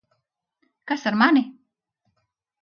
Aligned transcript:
Kas 0.91 1.03
ar 1.11 1.15
mani? 1.23 1.43